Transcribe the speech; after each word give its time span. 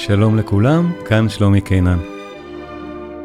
שלום 0.00 0.36
לכולם, 0.36 0.92
כאן 1.04 1.28
שלומי 1.28 1.60
קינן. 1.60 1.98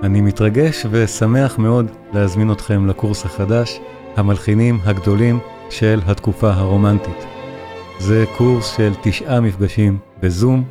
אני 0.03 0.21
מתרגש 0.21 0.85
ושמח 0.91 1.57
מאוד 1.57 1.91
להזמין 2.13 2.51
אתכם 2.51 2.87
לקורס 2.87 3.25
החדש, 3.25 3.79
המלחינים 4.15 4.79
הגדולים 4.83 5.39
של 5.69 5.99
התקופה 6.05 6.53
הרומנטית. 6.53 7.25
זה 7.99 8.25
קורס 8.37 8.77
של 8.77 8.91
תשעה 9.03 9.41
מפגשים 9.41 9.97
בזום 10.19 10.63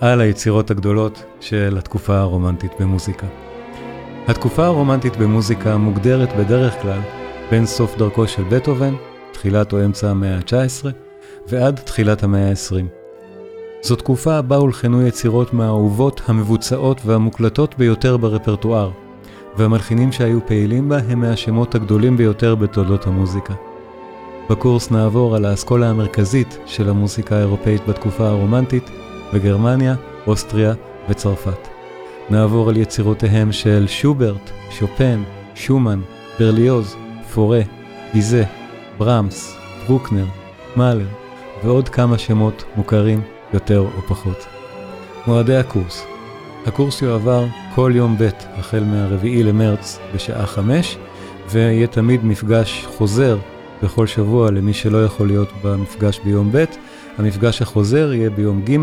על 0.00 0.20
היצירות 0.20 0.70
הגדולות 0.70 1.24
של 1.40 1.76
התקופה 1.78 2.18
הרומנטית 2.18 2.72
במוזיקה. 2.80 3.26
התקופה 4.28 4.64
הרומנטית 4.66 5.16
במוזיקה 5.16 5.76
מוגדרת 5.76 6.36
בדרך 6.36 6.82
כלל 6.82 7.00
בין 7.50 7.66
סוף 7.66 7.96
דרכו 7.98 8.28
של 8.28 8.42
בטהובן, 8.42 8.94
תחילת 9.32 9.72
או 9.72 9.84
אמצע 9.84 10.10
המאה 10.10 10.36
ה-19, 10.36 10.86
ועד 11.48 11.76
תחילת 11.76 12.22
המאה 12.22 12.48
ה-20. 12.48 12.99
זו 13.82 13.96
תקופה 13.96 14.42
בה 14.42 14.56
הולחנו 14.56 15.06
יצירות 15.06 15.54
מהאהובות, 15.54 16.20
המבוצעות 16.26 17.00
והמוקלטות 17.06 17.74
ביותר 17.78 18.16
ברפרטואר, 18.16 18.90
והמלחינים 19.56 20.12
שהיו 20.12 20.46
פעילים 20.46 20.88
בה 20.88 20.98
הם 21.08 21.20
מהשמות 21.20 21.74
הגדולים 21.74 22.16
ביותר 22.16 22.54
בתולדות 22.54 23.06
המוזיקה. 23.06 23.54
בקורס 24.50 24.90
נעבור 24.90 25.36
על 25.36 25.44
האסכולה 25.44 25.90
המרכזית 25.90 26.58
של 26.66 26.88
המוזיקה 26.88 27.36
האירופאית 27.36 27.86
בתקופה 27.88 28.28
הרומנטית, 28.28 28.90
בגרמניה, 29.34 29.94
אוסטריה 30.26 30.74
וצרפת. 31.08 31.68
נעבור 32.30 32.68
על 32.68 32.76
יצירותיהם 32.76 33.52
של 33.52 33.84
שוברט, 33.88 34.50
שופן, 34.70 35.22
שומן, 35.54 36.00
ברליוז, 36.38 36.96
פורה, 37.34 37.60
ביזה, 38.14 38.44
ברמס, 38.98 39.56
ברוקנר, 39.86 40.26
מאלר 40.76 41.08
ועוד 41.64 41.88
כמה 41.88 42.18
שמות 42.18 42.64
מוכרים 42.76 43.22
יותר 43.54 43.78
או 43.78 44.02
פחות. 44.08 44.46
מועדי 45.26 45.56
הקורס 45.56 46.06
הקורס 46.66 47.02
יועבר 47.02 47.44
כל 47.74 47.92
יום 47.94 48.16
ב' 48.18 48.28
החל 48.58 48.84
מהרביעי 48.84 49.42
למרץ 49.42 49.98
בשעה 50.14 50.46
חמש, 50.46 50.96
ויהיה 51.50 51.86
תמיד 51.86 52.24
מפגש 52.24 52.86
חוזר 52.96 53.38
בכל 53.82 54.06
שבוע 54.06 54.50
למי 54.50 54.74
שלא 54.74 55.04
יכול 55.04 55.26
להיות 55.26 55.48
במפגש 55.62 56.20
ביום 56.24 56.48
ב'. 56.52 56.64
המפגש 57.18 57.62
החוזר 57.62 58.12
יהיה 58.12 58.30
ביום 58.30 58.62
ג' 58.64 58.76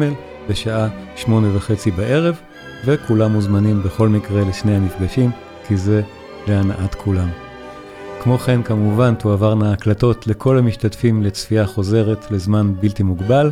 בשעה 0.50 0.88
שמונה 1.16 1.48
וחצי 1.56 1.92
בערב, 1.92 2.36
וכולם 2.86 3.32
מוזמנים 3.32 3.84
בכל 3.84 4.10
מקרה 4.10 4.42
לשני 4.50 4.76
המפגשים, 4.76 5.32
כי 5.68 5.78
זה 5.78 6.02
להנאת 6.48 6.96
כולם. 6.96 7.30
כמו 8.24 8.38
כן, 8.38 8.64
כמובן, 8.64 9.16
תועברנה 9.16 9.74
הקלטות 9.74 10.28
לכל 10.28 10.58
המשתתפים 10.58 11.24
לצפייה 11.24 11.68
חוזרת 11.68 12.32
לזמן 12.32 12.74
בלתי 12.80 13.04
מוגבל. 13.04 13.52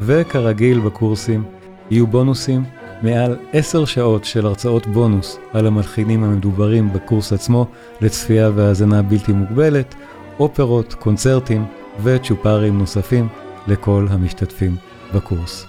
וכרגיל 0.00 0.80
בקורסים 0.80 1.44
יהיו 1.90 2.06
בונוסים, 2.06 2.64
מעל 3.02 3.36
עשר 3.52 3.84
שעות 3.84 4.24
של 4.24 4.46
הרצאות 4.46 4.86
בונוס 4.86 5.38
על 5.52 5.66
המלחינים 5.66 6.24
המדוברים 6.24 6.92
בקורס 6.92 7.32
עצמו 7.32 7.66
לצפייה 8.00 8.50
והאזנה 8.54 9.02
בלתי 9.02 9.32
מוגבלת, 9.32 9.94
אופרות, 10.40 10.94
קונצרטים 10.94 11.66
וצ'ופרים 12.02 12.78
נוספים 12.78 13.28
לכל 13.66 14.06
המשתתפים 14.10 14.76
בקורס. 15.14 15.66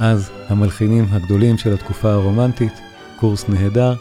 אז 0.00 0.30
המלחינים 0.48 1.04
הגדולים 1.10 1.58
של 1.58 1.72
התקופה 1.72 2.12
הרומנטית, 2.12 2.72
קורס 3.20 3.48
נהדר, 3.48 3.94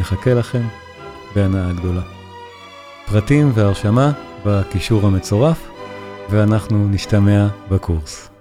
נחכה 0.00 0.34
לכם 0.34 0.62
בהנאה 1.34 1.72
גדולה. 1.72 2.02
פרטים 3.06 3.50
והרשמה 3.54 4.12
בקישור 4.46 5.06
המצורף, 5.06 5.68
ואנחנו 6.30 6.88
נשתמע 6.88 7.46
בקורס. 7.70 8.35